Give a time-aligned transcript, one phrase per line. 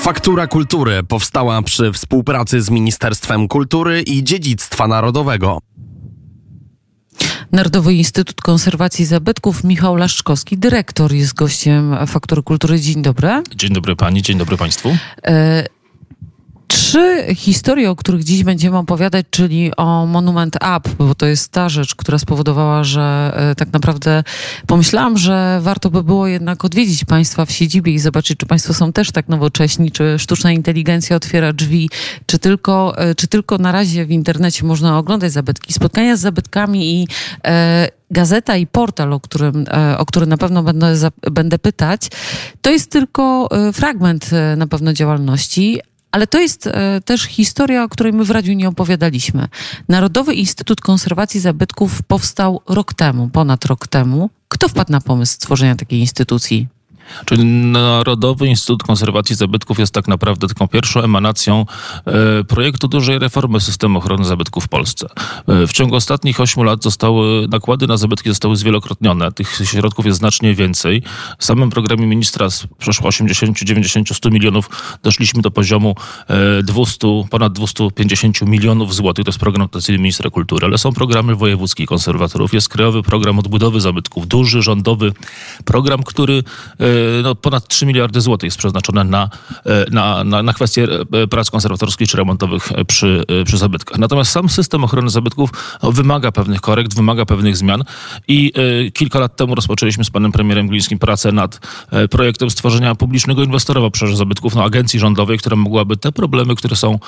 [0.00, 5.58] Faktura Kultury powstała przy współpracy z Ministerstwem Kultury i Dziedzictwa Narodowego.
[7.52, 12.80] Narodowy Instytut Konserwacji Zabytków, Michał Laszczkowski, dyrektor jest gościem Faktury Kultury.
[12.80, 13.42] Dzień dobry.
[13.54, 14.96] Dzień dobry pani, dzień dobry państwu.
[15.24, 15.79] E
[16.90, 21.68] Trzy historie, o których dziś będziemy opowiadać, czyli o Monument Up, bo to jest ta
[21.68, 24.24] rzecz, która spowodowała, że e, tak naprawdę
[24.66, 28.92] pomyślałam, że warto by było jednak odwiedzić Państwa w siedzibie i zobaczyć, czy Państwo są
[28.92, 31.90] też tak nowocześni, czy sztuczna inteligencja otwiera drzwi,
[32.26, 35.72] czy tylko, e, czy tylko na razie w internecie można oglądać zabytki.
[35.72, 37.08] Spotkania z zabytkami i
[37.46, 39.64] e, gazeta i portal, o którym,
[39.98, 40.94] o który na pewno będę,
[41.30, 42.08] będę pytać,
[42.62, 45.80] to jest tylko fragment na pewno działalności,
[46.12, 49.48] ale to jest e, też historia, o której my w radiu nie opowiadaliśmy.
[49.88, 54.30] Narodowy Instytut Konserwacji Zabytków powstał rok temu, ponad rok temu.
[54.48, 56.68] Kto wpadł na pomysł stworzenia takiej instytucji?
[57.24, 61.66] Czyli Narodowy Instytut Konserwacji Zabytków jest tak naprawdę taką pierwszą emanacją
[62.06, 65.06] e, projektu dużej reformy systemu ochrony zabytków w Polsce.
[65.48, 69.32] E, w ciągu ostatnich ośmiu lat zostały, nakłady na zabytki zostały zwielokrotnione.
[69.32, 71.02] Tych środków jest znacznie więcej.
[71.38, 74.70] W samym programie ministra z przeszło 80, 90, 100 milionów
[75.02, 75.94] doszliśmy do poziomu
[76.62, 79.24] 200, e, ponad 250 milionów złotych.
[79.24, 82.54] To jest program dotacyjny ministra kultury, ale są programy wojewódzkich konserwatorów.
[82.54, 85.12] Jest krajowy program odbudowy zabytków, duży rządowy
[85.64, 86.44] program, który
[87.22, 89.30] no, ponad 3 miliardy złotych jest przeznaczone na,
[89.66, 93.98] e, na, na, na kwestie e, prac konserwatorskich czy remontowych e, przy, przy zabytkach.
[93.98, 95.50] Natomiast sam system ochrony zabytków
[95.82, 97.84] no, wymaga pewnych korekt, wymaga pewnych zmian
[98.28, 98.52] i
[98.94, 101.60] kilka lat temu rozpoczęliśmy z panem premierem Glińskim pracę nad
[102.10, 106.76] projektem stworzenia publicznego inwestora w obszarze zabytków, no, agencji rządowej, która mogłaby te problemy, które
[106.76, 106.98] są,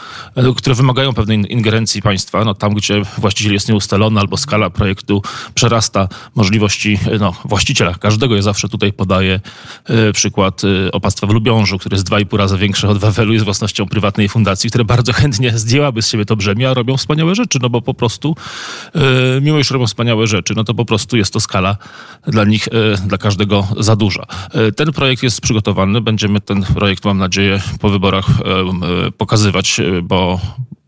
[0.56, 5.22] które wymagają pewnej ingerencji państwa, no, tam gdzie właściciel jest nieustalony albo skala projektu
[5.54, 7.94] przerasta możliwości no, właściciela.
[7.94, 9.40] Każdego ja zawsze tutaj podaję E,
[10.12, 13.44] przykład e, opactwa w Lubiążu, które jest dwa i pół razy większe od Wawelu, jest
[13.44, 17.58] własnością prywatnej fundacji, które bardzo chętnie zdjęłaby z siebie to brzemię, a robią wspaniałe rzeczy,
[17.62, 18.36] no bo po prostu,
[18.94, 19.00] e,
[19.40, 21.76] mimo iż robią wspaniałe rzeczy, no to po prostu jest to skala
[22.26, 22.68] dla nich,
[23.06, 24.26] dla każdego za duża.
[24.76, 28.26] Ten projekt jest przygotowany, będziemy ten projekt, mam nadzieję, po wyborach
[29.18, 30.40] pokazywać, bo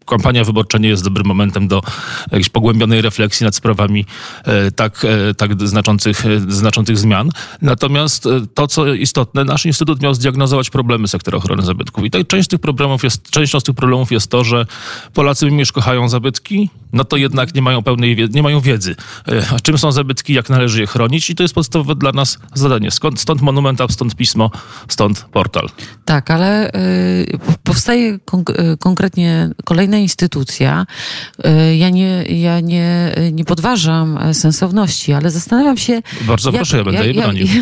[0.06, 1.82] kampania wyborcza nie jest dobrym momentem do
[2.30, 4.06] jakiejś pogłębionej refleksji nad sprawami
[4.44, 7.30] e, tak, e, tak znaczących, e, znaczących zmian.
[7.62, 12.04] Natomiast to, co istotne, nasz instytut miał zdiagnozować problemy sektora ochrony zabytków.
[12.04, 14.66] I tak część tych problemów jest, częścią z tych problemów jest to, że
[15.14, 18.96] Polacy mimo kochają zabytki, no to jednak nie mają pełnej wiedzy, nie mają wiedzy,
[19.62, 22.90] czym są zabytki, jak należy je chronić i to jest podstawowe dla nas zadanie.
[22.90, 24.50] Skąd, stąd monument, stąd pismo,
[24.88, 25.68] stąd portal.
[26.04, 30.86] Tak, ale y, powstaje konk- konkretnie kolejne inna instytucja.
[31.44, 36.02] E, ja nie, ja nie, nie podważam sensowności, ale zastanawiam się.
[36.20, 37.46] Bardzo jak, proszę, ja będę jej bronił.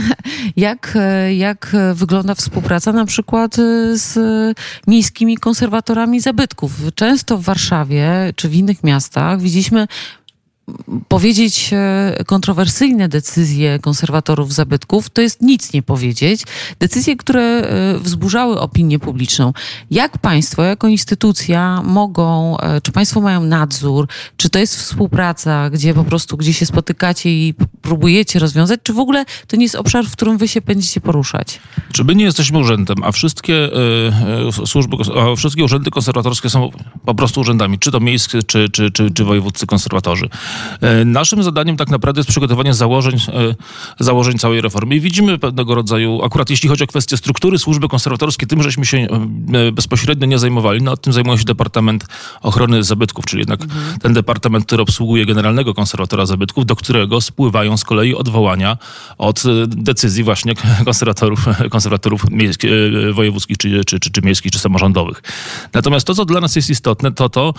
[0.57, 0.99] Jak,
[1.37, 3.57] jak wygląda współpraca na przykład
[3.93, 4.19] z
[4.87, 6.73] miejskimi konserwatorami zabytków?
[6.95, 9.87] Często w Warszawie czy w innych miastach widzieliśmy
[11.09, 16.43] powiedzieć e, kontrowersyjne decyzje konserwatorów zabytków, to jest nic nie powiedzieć.
[16.81, 19.53] Decyzje, które e, wzburzały opinię publiczną.
[19.91, 25.95] Jak państwo, jako instytucja mogą, e, czy państwo mają nadzór, czy to jest współpraca, gdzie
[25.95, 30.07] po prostu, gdzie się spotykacie i próbujecie rozwiązać, czy w ogóle to nie jest obszar,
[30.07, 31.61] w którym wy się będziecie poruszać?
[31.93, 33.55] Czy my nie jesteśmy urzędem, a wszystkie
[34.63, 36.71] y, służby, a wszystkie urzędy konserwatorskie są
[37.05, 40.29] po prostu urzędami, czy to miejskie, czy, czy, czy, czy wojewódzcy konserwatorzy.
[40.81, 43.55] E, naszym zadaniem tak naprawdę jest przygotowanie założeń, e,
[44.05, 44.97] założeń całej reformy.
[44.97, 48.99] I widzimy pewnego rodzaju, akurat jeśli chodzi o kwestię struktury służby konserwatorskie, tym żeśmy się
[48.99, 50.83] e, bezpośrednio nie zajmowali.
[50.83, 52.07] No, tym zajmuje się Departament
[52.43, 53.99] Ochrony Zabytków, czyli jednak mhm.
[53.99, 58.79] ten departament, który obsługuje generalnego konserwatora zabytków, do którego spływają z kolei odwołania
[59.19, 62.71] od decyzji właśnie konserwatorów, konserwatorów miejskich,
[63.13, 65.23] wojewódzkich, czy, czy, czy, czy miejskich, czy samorządowych.
[65.73, 67.55] Natomiast to, co dla nas jest istotne, to to,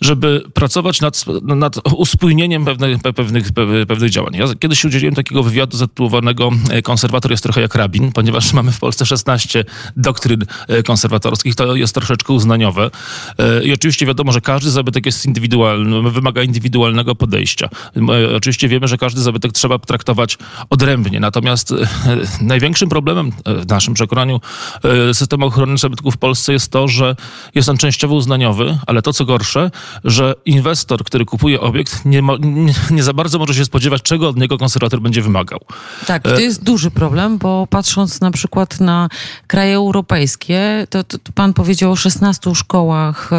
[0.00, 1.76] żeby pracować nad, nad
[2.30, 3.52] uspójnieniem pewnych, pewnych,
[3.88, 4.34] pewnych działań.
[4.36, 8.78] Ja kiedyś udzieliłem takiego wywiadu zatytułowanego e, Konserwator jest trochę jak rabin, ponieważ mamy w
[8.78, 9.64] Polsce 16
[9.96, 11.54] doktryn e, konserwatorskich.
[11.54, 12.90] To jest troszeczkę uznaniowe.
[13.38, 17.68] E, I oczywiście wiadomo, że każdy zabytek jest indywidualny, wymaga indywidualnego podejścia.
[18.36, 20.38] Oczywiście wiemy, że każdy zabytek trzeba traktować
[20.70, 21.20] odrębnie.
[21.20, 21.74] Natomiast
[22.40, 24.40] największym problemem w naszym przekonaniu
[25.12, 27.16] systemu ochrony zabytków w Polsce jest to, że
[27.54, 29.70] jest on częściowo uznaniowy, ale to co gorsze,
[30.04, 34.28] że inwestor, który kupuje obiekt, nie nie, nie, nie, za bardzo może się spodziewać, czego
[34.28, 35.60] od niego konserwator będzie wymagał.
[36.06, 39.08] Tak, to jest duży problem, bo patrząc na przykład na
[39.46, 43.30] kraje europejskie, to, to, pan powiedział o 16 szkołach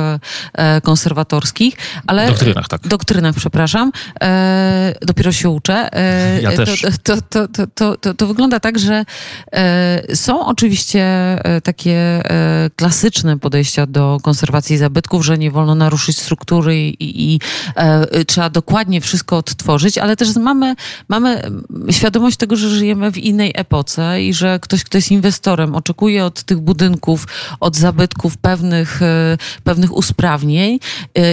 [0.54, 1.76] e, konserwatorskich,
[2.08, 2.28] ale...
[2.28, 2.88] Doktrynach, tak.
[2.88, 3.92] Doktrynach, przepraszam.
[4.22, 5.94] E, dopiero się uczę.
[5.94, 6.82] E, ja też.
[7.04, 9.06] To, to, to, to, to, wygląda tak, że
[9.54, 16.18] e, są oczywiście e, takie e, klasyczne podejścia do konserwacji zabytków, że nie wolno naruszyć
[16.18, 17.40] struktury i, i
[18.28, 18.71] trzeba dokładnie
[19.02, 20.76] wszystko odtworzyć, ale też mamy,
[21.10, 21.42] mamy
[21.92, 26.44] świadomość tego, że żyjemy w innej epoce i że ktoś, kto jest inwestorem, oczekuje od
[26.44, 27.28] tych budynków,
[27.60, 29.00] od zabytków pewnych,
[29.64, 30.80] pewnych usprawnień.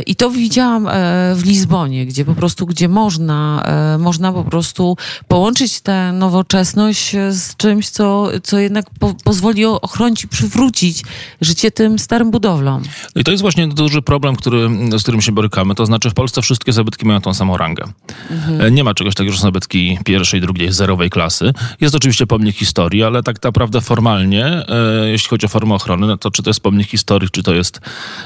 [0.06, 0.88] I to widziałam
[1.34, 3.64] w Lizbonie, gdzie po prostu, gdzie można,
[3.98, 4.96] można po prostu
[5.28, 11.02] połączyć tę nowoczesność z czymś, co, co jednak po, pozwoli ochronić i przywrócić
[11.40, 12.82] życie tym starym budowlom.
[13.14, 14.68] No i to jest właśnie duży problem, który,
[14.98, 15.74] z którym się borykamy.
[15.74, 17.84] To znaczy w Polsce wszystkie zabytki mają tą samą rangę.
[18.30, 18.74] Mhm.
[18.74, 21.52] Nie ma czegoś takiego, że są zabytki pierwszej, drugiej, zerowej klasy.
[21.80, 26.16] Jest oczywiście pomnik historii, ale tak naprawdę formalnie, e, jeśli chodzi o formę ochrony, no
[26.16, 27.80] to czy to jest pomnik historii, czy to jest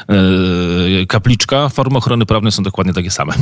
[0.08, 3.34] e, kapliczka, formy ochrony prawnej są dokładnie takie same.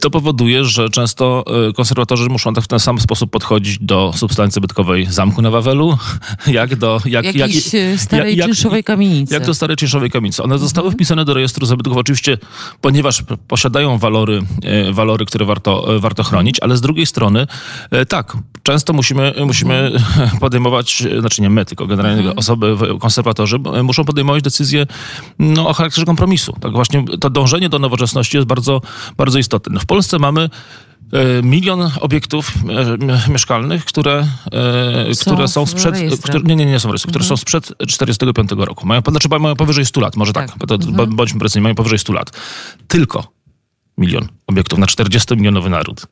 [0.00, 1.44] To powoduje, że często
[1.76, 5.98] konserwatorzy muszą tak w ten sam sposób podchodzić do substancji zabytkowej zamku na Wawelu,
[6.46, 7.00] jak do...
[7.04, 9.34] Jak, Jakiejś jak, starej jak, czynszowej kamienicy.
[9.34, 10.42] Jak do starej czynszowej kamienicy.
[10.42, 10.98] One zostały mhm.
[10.98, 12.38] wpisane do rejestru zabytków oczywiście,
[12.80, 14.42] ponieważ posiadają walory,
[14.92, 17.46] walory które warto, warto chronić, ale z drugiej strony
[18.08, 20.38] tak, często musimy, musimy mhm.
[20.40, 22.38] podejmować, znaczy nie my, tylko generalnie mhm.
[22.38, 24.86] osoby, konserwatorzy muszą podejmować decyzje
[25.38, 26.56] no, o charakterze kompromisu.
[26.60, 28.80] Tak właśnie to dążenie do nowoczesności jest bardzo,
[29.16, 29.80] bardzo istotne.
[29.80, 30.50] W Polsce mamy
[31.42, 32.52] milion obiektów
[33.28, 34.26] mieszkalnych, które,
[35.12, 35.94] są które są sprzed.
[36.22, 37.28] Które, nie, nie, nie są rejestry, które mhm.
[37.28, 38.86] są sprzed 45 roku.
[38.86, 41.16] Mają, znaczy mają powyżej 100 lat, może tak, tak to, mhm.
[41.16, 42.30] bądźmy precyzyjni, mają powyżej 100 lat.
[42.88, 43.41] Tylko
[43.98, 46.06] milion obiektów na 40-milionowy naród.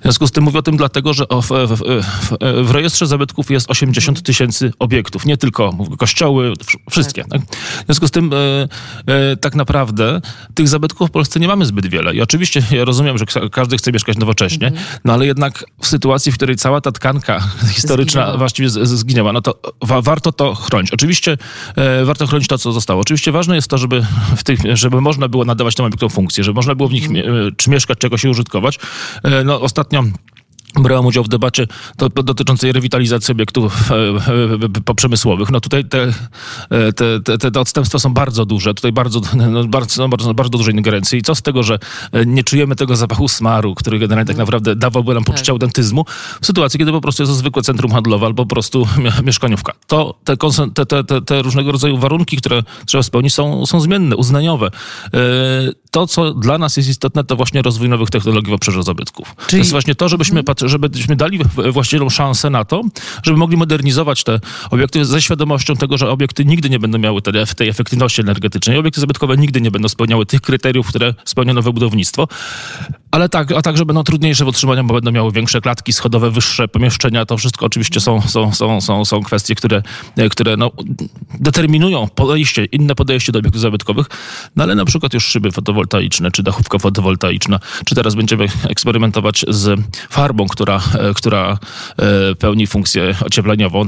[0.00, 3.50] W związku z tym mówię o tym dlatego, że w, w, w, w rejestrze zabytków
[3.50, 6.52] jest 80 tysięcy obiektów, nie tylko kościoły,
[6.90, 7.24] wszystkie.
[7.24, 7.30] Tak.
[7.30, 7.56] Tak?
[7.82, 8.68] W związku z tym e,
[9.06, 10.20] e, tak naprawdę
[10.54, 12.14] tych zabytków w Polsce nie mamy zbyt wiele.
[12.14, 14.86] I oczywiście ja rozumiem, że każdy chce mieszkać nowocześnie, mhm.
[15.04, 17.40] no ale jednak w sytuacji, w której cała ta tkanka
[17.74, 18.38] historyczna zginęła.
[18.38, 20.90] właściwie z, z, zginęła, no to wa, warto to chronić.
[20.90, 21.38] Oczywiście
[21.76, 23.00] e, warto chronić to, co zostało.
[23.00, 24.06] Oczywiście ważne jest to, żeby,
[24.36, 27.56] w tych, żeby można było nadawać tym obiektom funkcję, żeby można było w nich mhm.
[27.56, 28.78] czy mieszkać, czegoś się użytkować.
[29.22, 30.02] E, no, ostatnio
[30.74, 31.66] brałem udział w debacie
[32.24, 35.50] dotyczącej rewitalizacji obiektów e, e, poprzemysłowych.
[35.50, 36.12] No tutaj te,
[36.96, 39.20] te, te, te odstępstwa są bardzo duże, tutaj bardzo,
[39.50, 41.18] no, bardzo, bardzo, bardzo duże ingerencje.
[41.18, 41.78] I co z tego, że
[42.26, 45.52] nie czujemy tego zapachu smaru, który generalnie tak naprawdę dawałby nam poczucie tak.
[45.52, 46.04] autentyzmu,
[46.40, 48.88] w sytuacji, kiedy po prostu jest to zwykłe centrum handlowe albo po prostu
[49.26, 49.72] mieszkaniówka.
[49.86, 50.36] To te,
[50.86, 54.70] te, te, te różnego rodzaju warunki, które trzeba spełnić są, są zmienne, uznaniowe
[55.90, 59.34] to, co dla nas jest istotne, to właśnie rozwój nowych technologii w obszarze zabytków.
[59.36, 59.50] Czyli...
[59.50, 60.68] To jest właśnie to, żebyśmy, mhm.
[60.68, 61.40] żebyśmy dali
[61.72, 62.82] właścicielom szansę na to,
[63.22, 64.40] żeby mogli modernizować te
[64.70, 68.78] obiekty ze świadomością tego, że obiekty nigdy nie będą miały tej, tej efektywności energetycznej.
[68.78, 72.28] Obiekty zabytkowe nigdy nie będą spełniały tych kryteriów, które spełnia nowe budownictwo.
[73.10, 76.68] Ale tak, a także będą trudniejsze w utrzymaniu, bo będą miały większe klatki schodowe, wyższe
[76.68, 77.26] pomieszczenia.
[77.26, 79.82] To wszystko oczywiście są, są, są, są, są kwestie, które,
[80.30, 80.70] które no,
[81.40, 84.06] determinują podejście, inne podejście do obiektów zabytkowych.
[84.56, 85.79] No ale na przykład już szyby fotowoltaiczne,
[86.30, 89.80] czy dachówka fotowoltaiczna, czy teraz będziemy eksperymentować z
[90.10, 90.80] farbą, która,
[91.14, 91.58] która
[91.98, 93.86] e, pełni funkcję ociepleniową,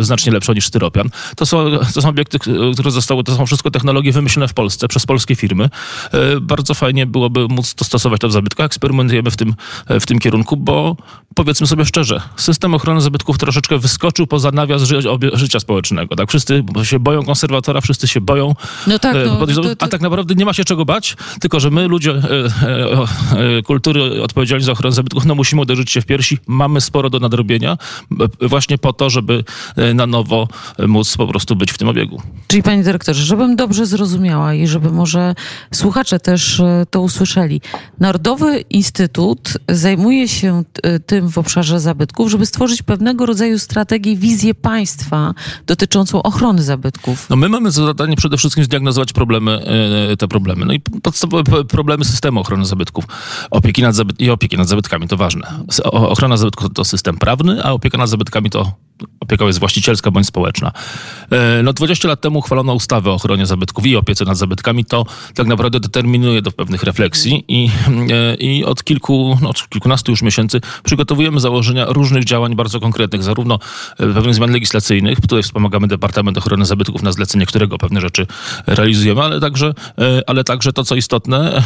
[0.00, 1.08] znacznie lepszą niż styropian.
[1.36, 2.38] To są, to są obiekty,
[2.72, 5.70] które zostały, to są wszystko technologie wymyślone w Polsce przez polskie firmy.
[6.12, 7.98] E, bardzo fajnie byłoby móc to
[8.28, 9.54] w zabytkach eksperymentujemy w tym,
[10.00, 10.96] w tym kierunku, bo
[11.34, 16.16] powiedzmy sobie szczerze, system ochrony zabytków troszeczkę wyskoczył poza nawias ży życia społecznego.
[16.16, 16.28] Tak?
[16.28, 18.54] Wszyscy się boją konserwatora, wszyscy się boją.
[18.86, 19.46] No tak, e, no.
[19.78, 22.22] A tak naprawdę nie ma się czego bać, tylko że my, ludzie e,
[22.62, 26.38] e, e, kultury odpowiedzialni za ochronę zabytków, no musimy uderzyć się w piersi.
[26.46, 27.78] Mamy sporo do nadrobienia
[28.40, 29.44] właśnie po to, żeby
[29.94, 30.48] na nowo
[30.86, 32.22] móc po prostu być w tym obiegu.
[32.46, 35.34] Czyli panie dyrektorze, żebym dobrze zrozumiała i żeby może
[35.74, 37.60] słuchacze też to usłyszeli.
[38.00, 40.64] Narodowy Instytut zajmuje się
[41.06, 45.34] tym w obszarze zabytków, żeby stworzyć pewnego rodzaju strategię, wizję państwa
[45.66, 47.30] dotyczącą ochrony zabytków.
[47.30, 49.64] No my mamy za zadanie przede wszystkim zdiagnozować problemy,
[50.18, 50.66] te problemy.
[50.66, 53.04] No i podstawowe problemy systemu ochrony zabytków.
[53.50, 55.46] Opieki nad zabyt I opieki nad zabytkami to ważne.
[55.84, 58.72] Ochrona zabytków to system prawny, a opieka nad zabytkami to
[59.30, 60.72] opieka jest właścicielska bądź społeczna.
[61.30, 64.84] E, no 20 lat temu uchwalono ustawę o ochronie zabytków i opiece nad zabytkami.
[64.84, 67.70] To tak naprawdę determinuje do pewnych refleksji i,
[68.10, 73.22] e, i od kilku, no, od kilkunastu już miesięcy przygotowujemy założenia różnych działań bardzo konkretnych,
[73.22, 73.58] zarówno
[73.92, 78.26] e, pewnych zmian legislacyjnych, tutaj wspomagamy Departament Ochrony Zabytków na zlecenie którego pewne rzeczy
[78.66, 79.74] realizujemy, ale także,
[80.26, 81.62] ale także to, co istotne,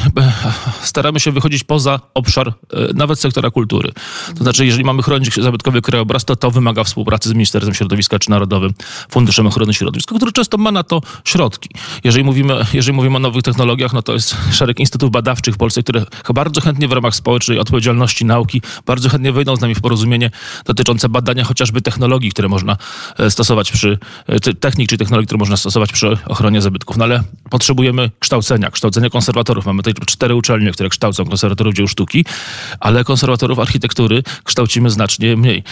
[0.83, 2.53] staramy się wychodzić poza obszar
[2.95, 3.93] nawet sektora kultury.
[4.39, 8.31] To znaczy, jeżeli mamy chronić zabytkowy krajobraz, to to wymaga współpracy z Ministerstwem Środowiska czy
[8.31, 8.73] Narodowym
[9.11, 11.69] Funduszem Ochrony Środowiska, który często ma na to środki.
[12.05, 15.83] Jeżeli mówimy, jeżeli mówimy o nowych technologiach, no to jest szereg instytutów badawczych w Polsce,
[15.83, 20.31] które bardzo chętnie w ramach społecznej odpowiedzialności nauki bardzo chętnie wejdą z nami w porozumienie
[20.65, 22.77] dotyczące badania chociażby technologii, które można
[23.19, 26.97] e, stosować przy, e, technik czy technologii, które można stosować przy ochronie zabytków.
[26.97, 29.67] No ale potrzebujemy kształcenia, kształcenia konserwatorów.
[29.67, 32.25] Mamy tutaj cztery uczelnie, które kształcą konserwatorów dzieł sztuki,
[32.81, 35.63] ale konserwatorów architektury kształcimy znacznie mniej.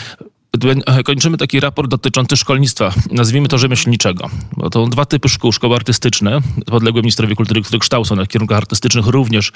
[0.87, 4.31] E, kończymy taki raport dotyczący szkolnictwa, nazwijmy to rzemieślniczego.
[4.57, 5.53] Bo to dwa typy szkół.
[5.53, 9.53] Szkoły artystyczne, podległe ministrowi kultury, które kształcą na kierunkach artystycznych również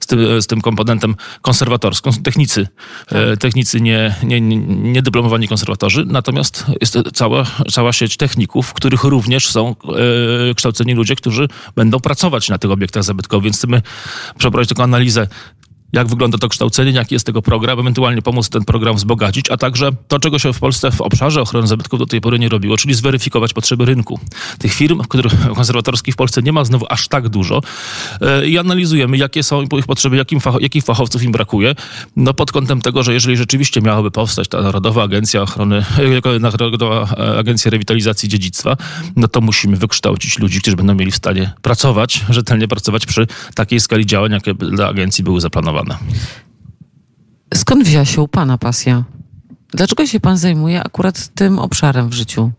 [0.00, 2.12] z tym, z tym komponentem konserwatorskim.
[2.12, 2.68] Technicy,
[3.08, 3.38] e, tak.
[3.38, 6.04] technicy nie, nie, nie, dyplomowani konserwatorzy.
[6.06, 9.76] Natomiast jest cała, cała sieć techników, w których również są
[10.50, 13.44] e, kształceni ludzie, którzy będą pracować na tych obiektach zabytkowych.
[13.44, 13.82] Więc chcemy
[14.38, 15.28] przeprowadzić taką analizę
[15.92, 19.90] jak wygląda to kształcenie, jaki jest tego program, ewentualnie pomóc ten program wzbogacić, a także
[20.08, 22.94] to, czego się w Polsce w obszarze ochrony zabytków do tej pory nie robiło, czyli
[22.94, 24.20] zweryfikować potrzeby rynku.
[24.58, 27.60] Tych firm, których konserwatorskich w Polsce nie ma znowu aż tak dużo
[28.20, 31.74] e, i analizujemy, jakie są ich potrzeby, jakim jakich fachowców im brakuje,
[32.16, 35.84] no pod kątem tego, że jeżeli rzeczywiście miałaby powstać ta Narodowa Agencja Ochrony,
[36.34, 38.76] e, Narodowa Agencja Rewitalizacji Dziedzictwa,
[39.16, 43.80] no to musimy wykształcić ludzi, którzy będą mieli w stanie pracować, rzetelnie pracować przy takiej
[43.80, 45.79] skali działań, jakie dla agencji były zaplanowane.
[47.54, 49.04] Skąd wzięła się u Pana pasja?
[49.70, 52.50] Dlaczego się Pan zajmuje akurat tym obszarem w życiu?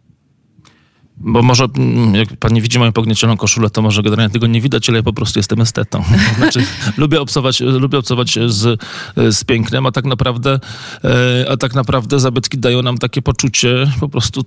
[1.23, 4.61] Bo może, mm, jak pan nie widzi moją pogniecioną koszulę, to może generalnie tego nie
[4.61, 6.03] widać, ale ja po prostu jestem estetą.
[6.37, 6.65] Znaczy,
[6.97, 8.81] lubię obcować, lubię obcować z,
[9.15, 10.59] z pięknem, a tak naprawdę,
[11.03, 14.43] e, a tak naprawdę zabytki dają nam takie poczucie po prostu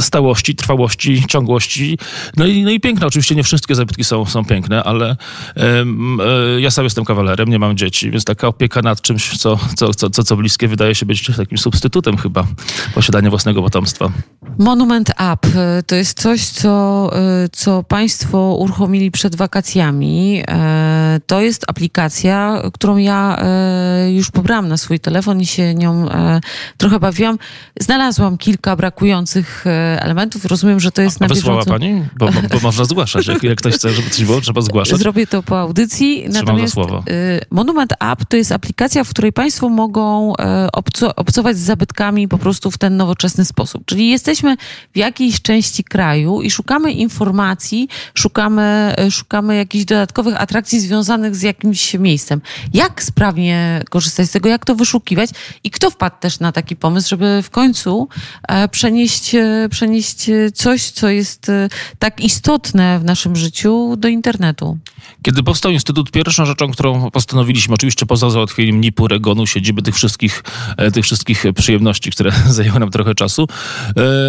[0.00, 1.98] stałości, trwałości, ciągłości.
[2.36, 3.06] No i, no i piękne.
[3.06, 5.16] Oczywiście nie wszystkie zabytki są, są piękne, ale
[5.56, 5.84] e,
[6.60, 10.10] ja sam jestem kawalerem, nie mam dzieci, więc taka opieka nad czymś, co, co, co,
[10.10, 12.46] co, co bliskie, wydaje się być takim substytutem chyba
[12.94, 14.10] posiadania własnego potomstwa.
[14.58, 15.48] Monument Up
[15.86, 17.10] to jest coś, co,
[17.44, 20.42] y, co Państwo uruchomili przed wakacjami.
[20.48, 26.10] E, to jest aplikacja, którą ja e, już pobrałam na swój telefon i się nią
[26.10, 26.40] e,
[26.76, 27.38] trochę bawiłam.
[27.80, 29.64] Znalazłam kilka brakujących
[29.98, 30.44] elementów.
[30.44, 31.70] Rozumiem, że to jest A, na wysłała bieżąco.
[31.70, 32.04] Pani?
[32.18, 33.26] Bo, bo można zgłaszać.
[33.26, 34.98] Jak, jak, ktoś chce, żeby coś było, trzeba zgłaszać.
[34.98, 36.18] Zrobię to po audycji.
[36.18, 37.04] Trzymam Natomiast słowo.
[37.50, 40.32] Monument App to jest aplikacja, w której Państwo mogą
[40.72, 43.82] obco obcować z zabytkami po prostu w ten nowoczesny sposób.
[43.86, 44.56] Czyli jesteśmy
[44.94, 51.42] w jakiejś części kraju, kraju i szukamy informacji, szukamy, szukamy jakichś dodatkowych atrakcji związanych z
[51.42, 52.40] jakimś miejscem.
[52.74, 55.30] Jak sprawnie korzystać z tego, jak to wyszukiwać
[55.64, 58.08] i kto wpadł też na taki pomysł, żeby w końcu
[58.48, 64.78] e, przenieść, e, przenieść coś, co jest e, tak istotne w naszym życiu do internetu?
[65.22, 70.42] Kiedy powstał Instytut, pierwszą rzeczą, którą postanowiliśmy, oczywiście poza załatwieniem NIP-u, Regonu, siedziby tych wszystkich,
[70.92, 73.48] tych wszystkich przyjemności, które zajęły nam trochę czasu,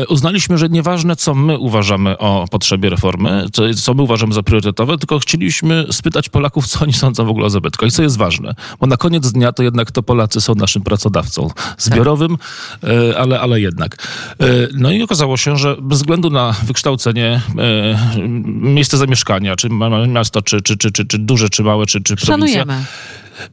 [0.09, 4.97] uznaliśmy, że nieważne, co my uważamy o potrzebie reformy, co, co my uważamy za priorytetowe,
[4.97, 8.55] tylko chcieliśmy spytać Polaków, co oni sądzą w ogóle o zabytkach i co jest ważne.
[8.79, 12.37] Bo na koniec dnia to jednak to Polacy są naszym pracodawcą zbiorowym,
[12.81, 12.89] tak.
[13.17, 14.07] ale, ale jednak.
[14.39, 19.69] E, no i okazało się, że bez względu na wykształcenie, e, miejsce zamieszkania, czy
[20.07, 22.65] miasto, czy, czy, czy, czy, czy duże, czy małe, czy, czy prowincja,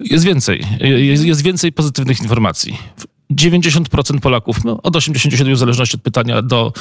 [0.00, 0.64] jest więcej.
[0.80, 2.78] Jest, jest więcej pozytywnych informacji.
[3.30, 6.72] 90% Polaków, no, od 87 w zależności od pytania do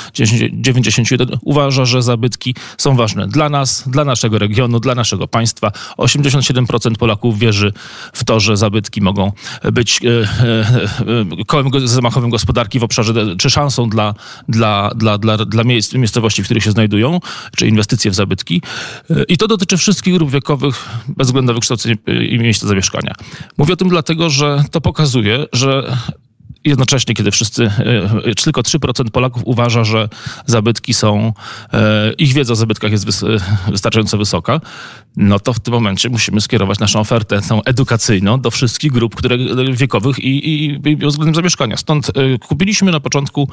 [0.54, 5.72] 91 uważa, że zabytki są ważne dla nas, dla naszego regionu, dla naszego państwa.
[5.98, 7.74] 87% Polaków wierzy
[8.14, 9.32] w to, że zabytki mogą
[9.72, 10.66] być e, e,
[11.40, 14.14] e kołem zamachowym gospodarki w obszarze, czy szansą dla,
[14.50, 17.20] dla, dla, dla, dla miejsc, miejscowości, w których się znajdują,
[17.56, 18.62] czy inwestycje w zabytki.
[19.28, 21.96] I to dotyczy wszystkich grup wiekowych, bez względu na wykształcenie
[22.30, 23.14] i miejsce zamieszkania.
[23.58, 25.98] Mówię o tym dlatego, że to pokazuje, że
[26.66, 27.72] jednocześnie, kiedy wszyscy,
[28.26, 30.10] e, tylko 3% Polaków uważa, że
[30.46, 31.34] zabytki są,
[31.74, 33.26] e, ich wiedza o zabytkach jest
[33.68, 34.62] wystarczająco wysoka,
[35.18, 39.38] no to w tym momencie musimy skierować naszą ofertę tą edukacyjną do wszystkich grup które,
[39.74, 41.78] wiekowych i, i, i względem zamieszkania.
[41.78, 43.50] Stąd e, kupiliśmy na początku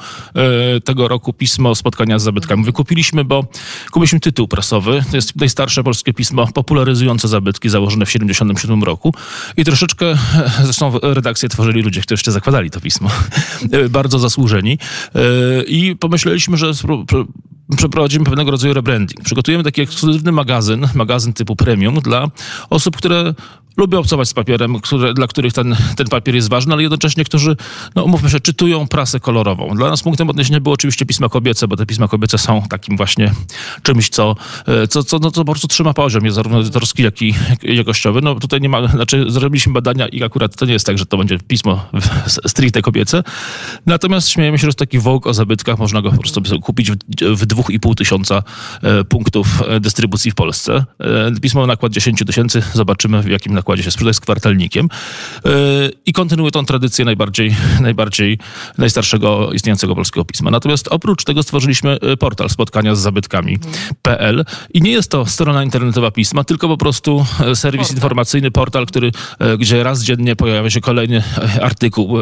[0.83, 2.63] tego roku pismo spotkania z zabytkami.
[2.63, 3.45] Wykupiliśmy, bo
[3.91, 5.03] kupiliśmy tytuł prasowy.
[5.11, 9.13] To jest najstarsze polskie pismo popularyzujące zabytki, założone w 1977 roku.
[9.57, 10.05] I troszeczkę,
[10.63, 13.02] zresztą redakcję tworzyli ludzie, którzy jeszcze zakładali to pismo.
[13.03, 14.79] Pismo bardzo zasłużeni.
[15.67, 16.71] I pomyśleliśmy, że
[17.77, 19.21] przeprowadzimy pewnego rodzaju rebranding.
[19.21, 22.27] Przygotujemy taki ekskluzywny magazyn, magazyn typu premium dla
[22.69, 23.33] osób, które
[23.77, 27.57] lubię obcować z papierem, które, dla których ten, ten papier jest ważny, ale jednocześnie, którzy,
[27.95, 29.75] no umówmy się, czytują prasę kolorową.
[29.75, 33.31] Dla nas punktem odniesienia było oczywiście pisma kobiece, bo te pisma kobiece są takim właśnie
[33.83, 34.35] czymś, co,
[34.67, 38.21] e, co, co, no, co po prostu trzyma poziom, jest zarówno edytorski, jak i jakościowy.
[38.21, 41.17] No tutaj nie ma, znaczy zrobiliśmy badania i akurat to nie jest tak, że to
[41.17, 41.85] będzie pismo
[42.47, 42.92] stricte kobiece.
[43.85, 47.45] Natomiast śmiejemy się, że taki wołk o zabytkach, można go po prostu kupić w, w
[47.45, 48.43] dwóch i pół tysiąca
[48.81, 50.85] e, punktów e, dystrybucji w Polsce.
[51.41, 54.89] Pismo nakład 10 tysięcy, zobaczymy w jakim nakładzie się sprzedaje z kwartalnikiem
[55.45, 55.49] e,
[56.05, 58.39] i kontynuuje tą tradycję najbardziej, najbardziej
[58.77, 60.51] najstarszego istniejącego polskiego pisma.
[60.51, 66.11] Natomiast oprócz tego stworzyliśmy e, portal spotkania z zabytkami.pl i nie jest to strona internetowa
[66.11, 67.97] pisma, tylko po prostu e, serwis portal.
[67.97, 69.11] informacyjny, portal, który,
[69.59, 71.23] gdzie raz dziennie pojawia się kolejny
[71.61, 72.17] artykuł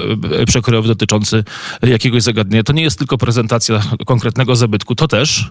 [0.51, 1.43] przekrojowy dotyczący
[1.81, 2.63] jakiegoś zagadnienia.
[2.63, 5.49] To nie jest tylko prezentacja konkretnego zabytku, to też,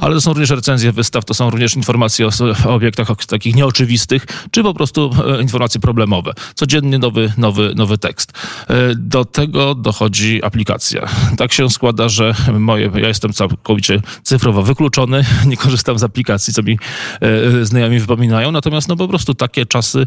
[0.00, 2.30] ale to są również recenzje wystaw, to są również informacje o,
[2.66, 6.32] o obiektach takich nieoczywistych, czy po prostu E, informacje problemowe.
[6.54, 8.32] Codziennie nowy, nowy, nowy tekst.
[8.68, 11.08] E, do tego dochodzi aplikacja.
[11.36, 16.62] Tak się składa, że moje, ja jestem całkowicie cyfrowo wykluczony, nie korzystam z aplikacji, co
[16.62, 16.78] mi
[17.20, 20.06] e, znajomi wypominają, natomiast no po prostu takie czasy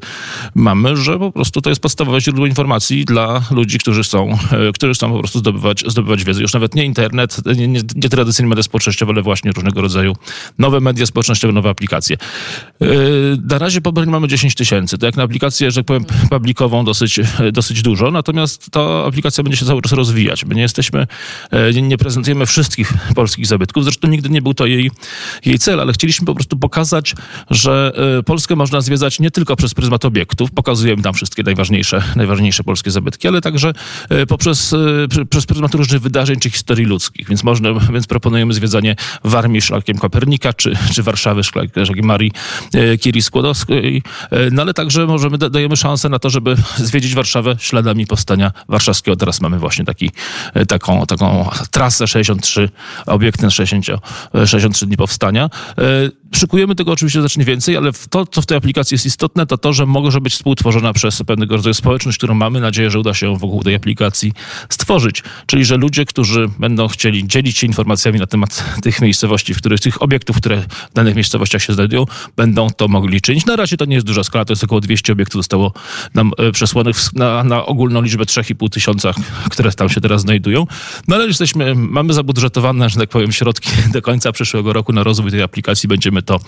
[0.55, 4.03] mamy, że po prostu to jest podstawowe źródło informacji dla ludzi, którzy
[4.38, 6.41] chcą, którzy chcą po prostu zdobywać, zdobywać wiedzę.
[6.41, 10.15] Już nawet nie internet, nie, nie, nie tradycyjne media społecznościowe, ale właśnie różnego rodzaju
[10.57, 12.17] nowe media społecznościowe, nowe aplikacje.
[13.50, 14.97] Na razie pobrań mamy 10 tysięcy.
[14.97, 17.19] To jak na aplikację, że tak powiem, publikową dosyć,
[17.51, 20.45] dosyć dużo, natomiast ta aplikacja będzie się cały czas rozwijać.
[20.45, 21.07] My nie jesteśmy,
[21.51, 24.91] e, nie prezentujemy wszystkich polskich zabytków, zresztą nigdy nie był to jej,
[25.45, 27.15] jej cel, ale chcieliśmy po prostu pokazać,
[27.50, 32.63] że e, Polskę można zwiedzać nie tylko przez pryzmat obiektów, pokazujemy tam wszystkie najważniejsze, najważniejsze
[32.63, 33.73] polskie zabytki, ale także
[34.09, 34.75] e, poprzez
[35.29, 37.29] przez pryzmat różnych wydarzeń czy historii ludzkich.
[37.29, 42.31] Więc można, więc proponujemy zwiedzanie Warmii szlakiem Kopernika, czy, czy Warszawy szlakiem Marii
[42.99, 44.03] Curie-Skłodowskiej,
[44.51, 49.17] no ale także możemy, dajemy szansę na to, żeby zwiedzić Warszawę śladami powstania warszawskiego.
[49.17, 50.11] Teraz mamy właśnie taki,
[50.53, 52.69] e, taką, taką trasę 63,
[53.05, 53.85] obiekt na 60,
[54.45, 55.49] 63 dni powstania.
[56.35, 59.73] Szykujemy tego oczywiście znacznie więcej, ale to, co w tej aplikacji jest istotne, to to,
[59.73, 63.63] że może być współtworzona przez pewnego rodzaju społeczność, którą mamy nadzieję, że uda się wokół
[63.63, 64.33] tej aplikacji
[64.69, 65.23] stworzyć.
[65.45, 69.79] Czyli, że ludzie, którzy będą chcieli dzielić się informacjami na temat tych miejscowości, w których,
[69.79, 70.61] tych obiektów, które
[70.91, 73.45] w danych miejscowościach się znajdują, będą to mogli czynić.
[73.45, 75.73] Na razie to nie jest duża skala, to jest około 200 obiektów zostało
[76.13, 79.11] nam e, przesłanych na, na ogólną liczbę 3,5 tysiąca,
[79.50, 80.67] które tam się teraz znajdują.
[81.07, 85.31] No ale jesteśmy, mamy zabudżetowane, że tak powiem, środki do końca przyszłego roku na rozwój
[85.31, 85.89] tej aplikacji.
[85.89, 86.39] Będziemy to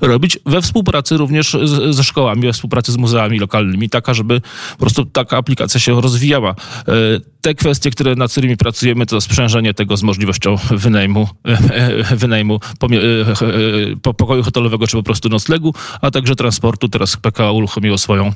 [0.00, 1.56] robić we współpracy również
[1.90, 6.50] ze szkołami, we współpracy z muzeami lokalnymi, taka, żeby po prostu taka aplikacja się rozwijała.
[6.50, 6.92] E,
[7.40, 14.12] te kwestie, które, nad którymi pracujemy, to sprzężenie tego z możliwością wynajmu, e, wynajmu e,
[14.14, 16.88] pokoju hotelowego czy po prostu noclegu, a także transportu.
[16.88, 18.32] Teraz PKO uruchomiło swoją,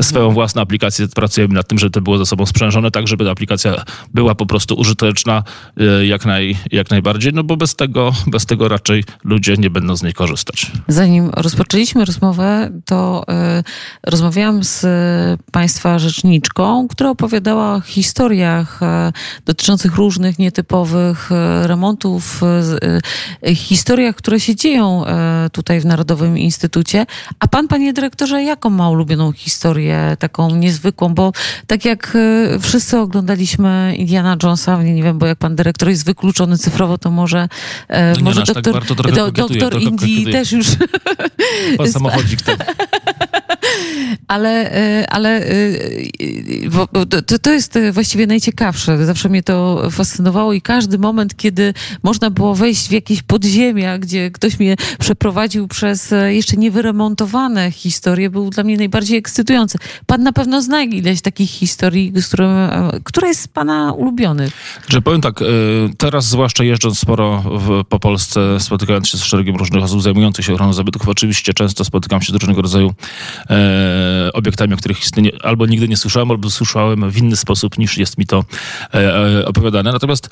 [0.00, 1.08] swoją własną aplikację.
[1.08, 4.46] Pracujemy nad tym, żeby to było ze sobą sprzężone, tak żeby ta aplikacja była po
[4.46, 5.42] prostu użyteczna
[6.02, 10.02] jak, naj, jak najbardziej, no bo bez tego, bez tego raczej ludzie nie będą z
[10.02, 10.72] niej korzystać korzystać.
[10.88, 13.24] Zanim rozpoczęliśmy rozmowę, to
[13.58, 14.86] y, rozmawiałam z
[15.50, 19.12] Państwa rzeczniczką, która opowiadała o historiach y,
[19.46, 22.40] dotyczących różnych nietypowych y, remontów,
[23.54, 25.04] historiach, które się dzieją
[25.52, 27.06] tutaj w Narodowym Instytucie.
[27.38, 31.14] A Pan, Panie Dyrektorze, jaką ma ulubioną historię, taką niezwykłą?
[31.14, 31.32] Bo
[31.66, 32.18] tak jak
[32.60, 37.10] wszyscy oglądaliśmy Indiana Jonesa, nie, nie wiem, bo jak Pan Dyrektor jest wykluczony cyfrowo, to
[37.10, 37.48] może,
[37.90, 40.66] no może doktor, tak do, doktor Indii też już...
[41.76, 42.52] Pan samochodzik to.
[44.28, 49.06] Ale, e, ale e, to, to jest właściwie najciekawsze.
[49.06, 54.30] Zawsze mnie to fascynowało i każdy moment, kiedy można było wejść w jakieś podziemia, gdzie
[54.30, 59.78] ktoś mnie przeprowadził przez e, jeszcze niewyremontowane historie, był dla mnie najbardziej ekscytujący.
[60.06, 62.50] Pan na pewno zna ileś takich historii, z którym,
[63.04, 64.50] która jest pana ulubiony.
[64.88, 65.40] Że powiem tak,
[65.98, 70.54] teraz zwłaszcza jeżdżąc sporo w, po Polsce, spotykając się z szeregiem różnych osób zajmujących się
[70.54, 73.54] ochroną zabytków, oczywiście często spotykam się z różnego rodzaju e,
[74.32, 74.98] obiektami, o których
[75.42, 78.44] albo nigdy nie słyszałem, albo słyszałem w inny sposób niż jest mi to
[78.94, 79.92] e, e opowiadane.
[79.92, 80.28] Natomiast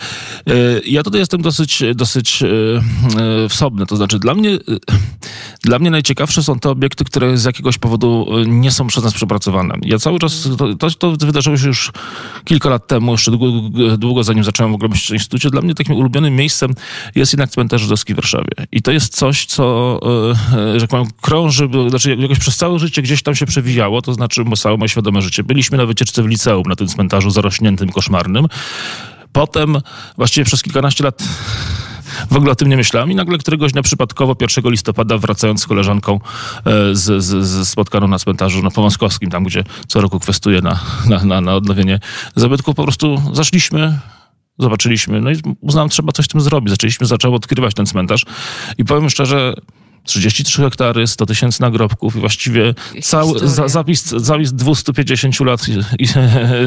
[0.47, 0.53] e,
[0.87, 3.87] ja tutaj jestem dosyć, dosyć e, e, wsobny.
[3.87, 4.59] To znaczy dla mnie
[5.63, 9.75] Dla mnie najciekawsze są te obiekty, które z jakiegoś powodu nie są przez nas przepracowane.
[9.83, 11.93] Ja cały czas, to, to, wydarzyło się już
[12.45, 15.51] kilka lat temu, jeszcze długo, długo zanim zacząłem w ogóle myśleć o instytucie.
[15.51, 16.71] Dla mnie takim ulubionym miejscem
[17.15, 18.51] jest jednak cmentarz żydowski w Warszawie.
[18.73, 20.01] I to jest coś, co,
[20.77, 24.77] że tak krąży, znaczy jakoś przez całe życie gdzieś tam się przewijało, to znaczy całe
[24.77, 25.43] moje świadome życie.
[25.43, 28.47] Byliśmy na wycieczce w liceum, na tym cmentarzu zarośniętym, koszmarnym.
[29.33, 29.79] Potem
[30.17, 31.23] właściwie przez kilkanaście lat
[32.31, 35.67] w ogóle o tym nie myślałem i nagle któregoś dnia przypadkowo 1 listopada wracając z
[35.67, 36.21] koleżanką
[36.65, 40.81] e, z, z, z spotkaną na cmentarzu na Powązkowskim, tam gdzie co roku kwestuje na,
[41.09, 42.01] na, na, na odnowienie
[42.37, 43.99] zabytków, po prostu zaszliśmy
[44.59, 46.71] zobaczyliśmy, no i uznałem, trzeba coś z tym zrobić.
[46.71, 48.25] Zaczęliśmy, zaczęło odkrywać ten cmentarz
[48.79, 49.55] i powiem szczerze,
[50.11, 55.73] 33 hektary, 100 tysięcy nagrobków i właściwie cały za, zapis, zapis 250 lat i,
[56.05, 56.07] i,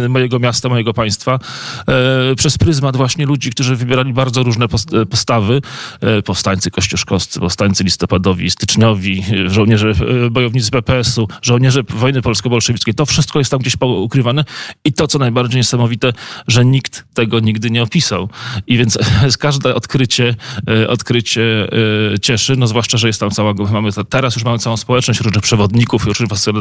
[0.10, 1.40] mojego miasta, mojego państwa
[1.88, 4.68] e, przez pryzmat właśnie ludzi, którzy wybierali bardzo różne
[5.10, 5.62] postawy.
[6.02, 9.94] E, powstańcy kościuszkowscy, powstańcy listopadowi, styczniowi, żołnierze,
[10.26, 12.94] e, bojownicy PPS-u, żołnierze wojny polsko-bolszewickiej.
[12.94, 14.46] To wszystko jest tam gdzieś ukrywane
[14.86, 16.14] i to, co najbardziej niesamowite,
[16.48, 18.30] że nikt tego nigdy nie opisał.
[18.68, 19.00] I więc
[19.40, 20.36] każde odkrycie,
[20.68, 21.68] e, odkrycie
[22.14, 25.44] e, cieszy, no zwłaszcza, że jest tam cała, mamy, teraz już mamy całą społeczność różnych
[25.44, 26.06] przewodników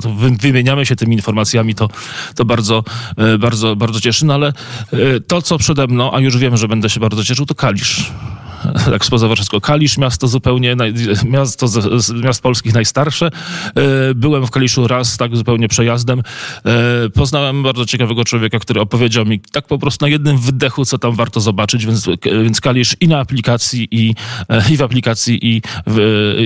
[0.01, 1.89] to wymieniamy się tymi informacjami, to,
[2.35, 2.85] to bardzo,
[3.17, 4.53] e, bardzo, bardzo cieszy, no ale
[4.93, 8.13] e, to, co przede mną, a już wiem, że będę się bardzo cieszył, to Kalisz
[8.92, 9.61] tak spoza wszystko.
[9.61, 10.77] Kalisz, miasto zupełnie,
[11.25, 13.27] miasto z, z, miast polskich najstarsze.
[13.27, 16.22] E, byłem w Kaliszu raz, tak zupełnie przejazdem.
[16.64, 20.98] E, poznałem bardzo ciekawego człowieka, który opowiedział mi tak po prostu na jednym wydechu, co
[20.98, 24.14] tam warto zobaczyć, więc, więc Kalisz i na aplikacji, i,
[24.48, 25.98] e, i w aplikacji, i, w,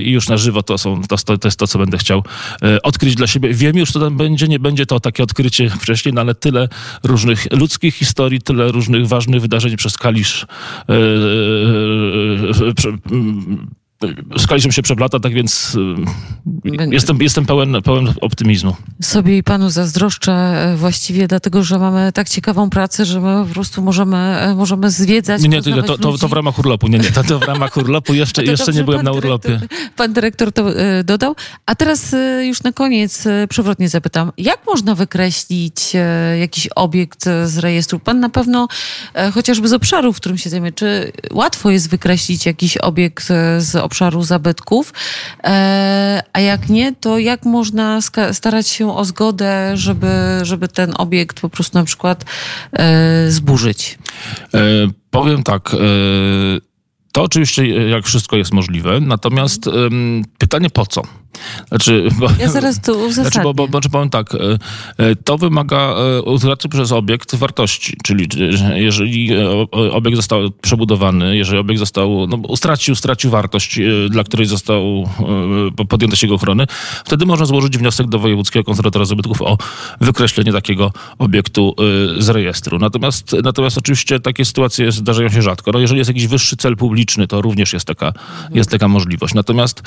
[0.05, 2.25] i już na żywo to, są, to, to jest to, co będę chciał
[2.83, 3.55] odkryć dla siebie.
[3.55, 6.69] Wiem już, co tam będzie, nie będzie to takie odkrycie wcześniej, no ale tyle
[7.03, 10.47] różnych ludzkich historii, tyle różnych ważnych wydarzeń przez Kalisz
[12.77, 12.93] przy,
[14.37, 15.77] z Kalisem się przeplata, tak więc
[16.91, 18.77] jestem, jestem pełen, pełen optymizmu.
[19.03, 23.55] Sobie i panu zazdroszczę e, właściwie dlatego, że mamy tak ciekawą pracę, że my po
[23.55, 25.43] prostu możemy, e, możemy zwiedzać.
[25.43, 26.89] Nie, nie, to, to, to, w ramach urlopu.
[26.89, 28.15] Nie, nie, to, to w ramach urlopu.
[28.27, 29.49] Jeszcze, jeszcze nie byłem na urlopie.
[29.49, 31.37] Dyrektor, pan dyrektor to e, dodał.
[31.67, 34.33] A teraz już na koniec przewrotnie zapytam.
[34.39, 35.93] Jak można wykreślić
[36.41, 37.99] jakiś obiekt z rejestru?
[37.99, 38.69] Pan na pewno,
[39.35, 43.27] chociażby z obszaru, w którym się zajmuje, czy łatwo jest wykreślić jakiś obiekt
[43.59, 44.93] z obszaru zabytków.
[45.45, 48.01] E, a jak nie, to jak można
[48.33, 52.25] starać się o zgodę, żeby, żeby ten obiekt po prostu na przykład
[52.73, 53.99] e, zburzyć?
[54.55, 54.59] E,
[55.11, 55.75] powiem tak.
[55.75, 55.79] E,
[57.13, 59.71] to oczywiście jak wszystko jest możliwe, natomiast
[60.39, 61.03] pytanie po co?
[61.69, 63.31] Znaczy, bo, ja zaraz to uzasadnię.
[63.31, 64.39] Znaczy, bo, bo, znaczy powiem tak, e,
[64.99, 68.29] e, to wymaga e, utraty przez obiekt wartości, czyli
[68.75, 69.31] jeżeli
[69.93, 73.79] obiekt został przebudowany, jeżeli obiekt został, no, stracił, stracił wartość,
[74.11, 75.09] dla której został
[75.89, 76.67] podjęta się jego ochrony,
[77.05, 79.59] wtedy można złożyć wniosek do Wojewódzkiego Konserwatora Zabytków o
[80.01, 81.75] wykreślenie takiego obiektu
[82.19, 82.79] z rejestru.
[82.79, 85.73] Natomiast, natomiast oczywiście takie sytuacje zdarzają się rzadko.
[85.73, 88.13] No, jeżeli jest jakiś wyższy cel publiczny, to również jest taka,
[88.51, 89.35] jest taka możliwość.
[89.35, 89.83] Natomiast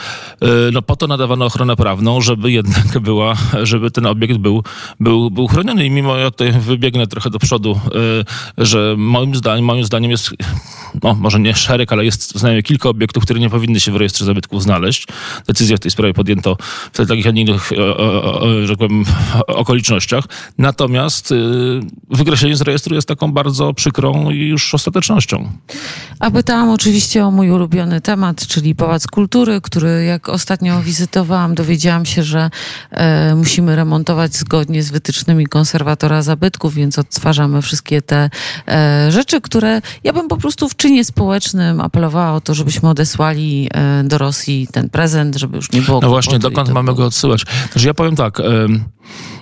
[0.71, 4.63] no, po to nadawano ochronę prawną, żeby jednak była, żeby ten obiekt był,
[4.99, 5.85] był, był chroniony.
[5.85, 7.79] I mimo, ja tutaj wybiegnę trochę do przodu,
[8.59, 10.29] y, że moim zdaniem, moim zdaniem jest,
[11.03, 14.25] no może nie szereg, ale jest znajomych kilka obiektów, które nie powinny się w rejestrze
[14.25, 15.07] zabytków znaleźć.
[15.47, 16.57] Decyzję w tej sprawie podjęto
[16.93, 17.71] w takich, a nie innych,
[18.65, 19.05] że tak powiem,
[19.47, 20.23] okolicznościach.
[20.57, 21.35] Natomiast y,
[22.09, 25.49] wykreślenie z rejestru jest taką bardzo przykrą i już ostatecznością.
[26.19, 30.81] A pytałam oczywiście o mój ulubiony temat, czyli Pałac Kultury, który jak ostatnio
[31.55, 32.49] dowiedziałam się, że
[32.91, 38.29] e, musimy remontować zgodnie z wytycznymi konserwatora zabytków, więc odtwarzamy wszystkie te
[38.67, 43.69] e, rzeczy, które ja bym po prostu w czynie społecznym apelowała o to, żebyśmy odesłali
[43.73, 45.99] e, do Rosji ten prezent, żeby już nie było.
[46.01, 47.45] No właśnie, dokąd mamy go odsyłać?
[47.71, 48.41] Znaczy ja powiem tak.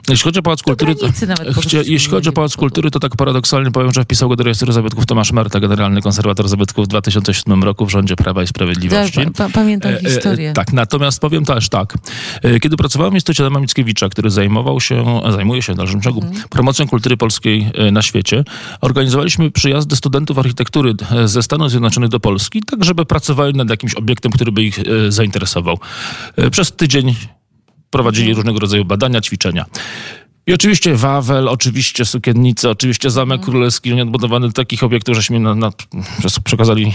[0.09, 1.07] Jeśli chodzi o Pałac Kultury, to,
[1.85, 5.05] jeśli chodzi o Pałac Kultury, to tak paradoksalnie powiem, że wpisał go do rejestru zabytków
[5.05, 9.19] Tomasz Marta, generalny konserwator zabytków w 2007 roku w rządzie Prawa i Sprawiedliwości.
[9.35, 10.53] Tak, pamiętam historię.
[10.53, 11.97] tak, natomiast powiem też tak.
[12.41, 16.21] E, kiedy pracowałem w Instytucie Adama Mickiewicza, który zajmował się, zajmuje się w dalszym ciągu
[16.21, 16.49] mhm.
[16.49, 18.43] promocją kultury polskiej e, na świecie,
[18.81, 23.93] organizowaliśmy przyjazdy studentów architektury e, ze Stanów Zjednoczonych do Polski, tak żeby pracowali nad jakimś
[23.93, 25.79] obiektem, który by ich zainteresował.
[26.51, 27.15] Przez tydzień
[27.89, 29.65] prowadzili różnego rodzaju badania, ćwiczenia.
[30.47, 33.41] I oczywiście Wawel, oczywiście Sukiennice, oczywiście Zamek.
[33.41, 35.71] Królewski, nieodbudowany takich obiektów, żeśmy na, na,
[36.43, 36.93] przekazali,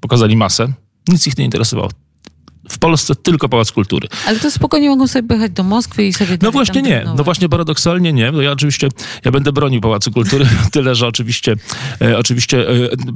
[0.00, 0.72] pokazali masę.
[1.08, 1.90] Nic ich nie interesowało
[2.72, 4.08] W Polsce tylko Pałac Kultury.
[4.26, 7.04] Ale to spokojnie mogą sobie pojechać do Moskwy i sobie No właśnie nie.
[7.16, 8.32] No właśnie paradoksalnie nie.
[8.32, 8.88] No ja oczywiście,
[9.24, 11.56] ja będę bronił Pałacu Kultury, tyle, że oczywiście,
[12.00, 12.68] e, oczywiście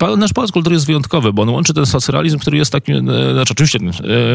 [0.03, 3.33] e, nasz Pałac Kultury jest wyjątkowy, bo on łączy ten socrealizm, który jest takim, e,
[3.33, 3.79] znaczy oczywiście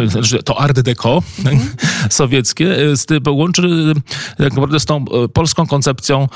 [0.03, 1.59] e, znaczy to art deco mm.
[2.09, 3.93] sowieckie, e, z, łączy
[4.39, 6.27] e, tak naprawdę z tą polską koncepcją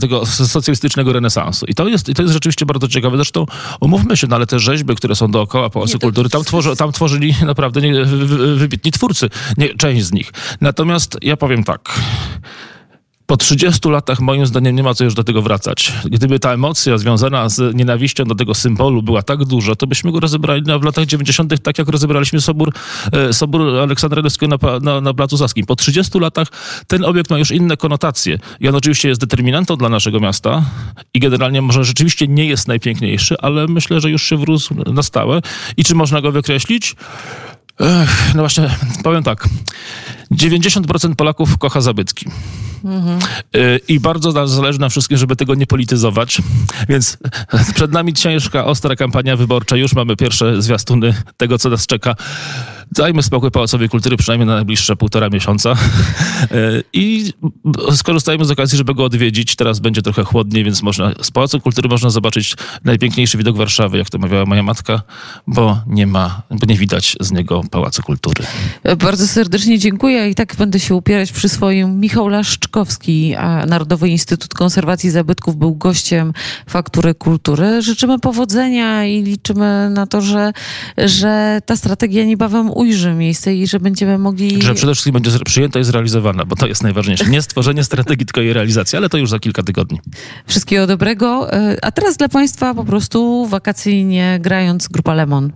[0.00, 1.66] tego socjalistycznego renesansu.
[1.66, 3.16] I to jest, i to jest rzeczywiście bardzo ciekawe.
[3.16, 3.46] Zresztą
[3.80, 6.92] umówmy się, no ale te rzeźby, które są dookoła Pałacu nie, Kultury, tam, tworzy, tam
[6.92, 7.97] tworzyli naprawdę nie,
[8.56, 10.32] wybitni twórcy, nie, część z nich.
[10.60, 12.00] Natomiast ja powiem tak.
[13.28, 15.92] Po 30 latach moim zdaniem nie ma co już do tego wracać.
[16.04, 20.20] Gdyby ta emocja związana z nienawiścią do tego symbolu była tak duża, to byśmy go
[20.20, 22.72] rozebrali w latach 90., tak jak rozebraliśmy sobór,
[23.12, 25.66] e, sobór Aleksandra Lewskiego na, na, na Placu Zaskim.
[25.66, 26.48] Po 30 latach
[26.86, 28.38] ten obiekt ma już inne konotacje.
[28.60, 30.64] I on oczywiście jest determinantą dla naszego miasta
[31.14, 35.40] i generalnie może rzeczywiście nie jest najpiękniejszy, ale myślę, że już się wrósł na stałe.
[35.76, 36.96] I czy można go wykreślić?
[37.80, 38.70] Ech, no właśnie,
[39.02, 39.48] powiem tak.
[40.32, 42.26] 90% Polaków kocha zabytki.
[42.84, 43.18] Mhm.
[43.88, 46.42] I bardzo zależy nam wszystkim, żeby tego nie polityzować.
[46.88, 47.18] Więc
[47.74, 49.76] przed nami ciężka, ostra kampania wyborcza.
[49.76, 52.14] Już mamy pierwsze zwiastuny tego, co nas czeka.
[52.92, 55.74] Dajmy spokój Pałacowi Kultury przynajmniej na najbliższe półtora miesiąca.
[56.42, 57.32] E, I
[57.94, 59.56] skorzystajmy z okazji, żeby go odwiedzić.
[59.56, 64.10] Teraz będzie trochę chłodniej, więc można, z Pałacu Kultury można zobaczyć najpiękniejszy widok Warszawy, jak
[64.10, 65.02] to mawiała moja matka,
[65.46, 68.44] bo nie ma, bo nie widać z niego Pałacu Kultury.
[68.98, 72.00] Bardzo serdecznie dziękuję i tak będę się upierać przy swoim.
[72.00, 73.34] Michał Laszczkowski,
[73.66, 76.32] Narodowy Instytut Konserwacji Zabytków, był gościem
[76.68, 77.82] Faktury Kultury.
[77.82, 80.52] Życzymy powodzenia i liczymy na to, że,
[80.98, 84.62] że ta strategia niebawem ujrzy miejsce i że będziemy mogli...
[84.62, 87.26] Że przede wszystkim będzie przyjęta i zrealizowana, bo to jest najważniejsze.
[87.26, 90.00] Nie stworzenie strategii, tylko jej realizacja, ale to już za kilka tygodni.
[90.46, 91.52] Wszystkiego dobrego.
[91.52, 95.52] E, a teraz dla Państwa po prostu wakacyjnie grając grupa Lemon.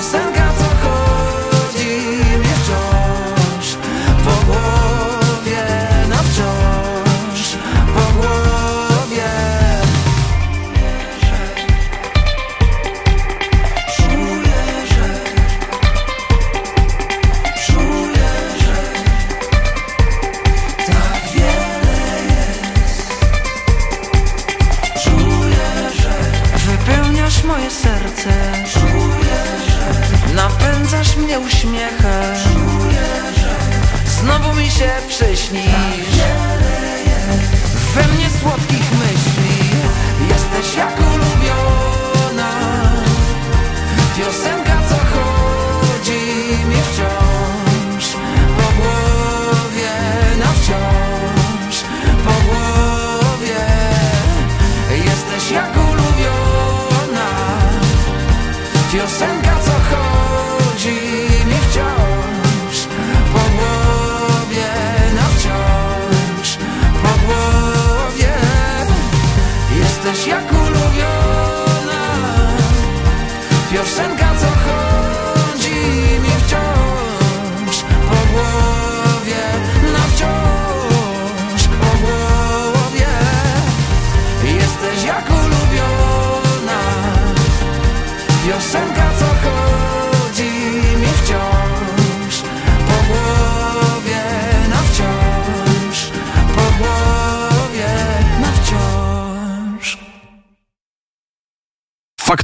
[0.00, 0.29] Los Ángeles.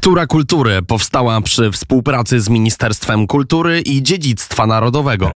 [0.06, 5.30] Struktura Kultury powstała przy współpracy z Ministerstwem Kultury i Dziedzictwa Narodowego.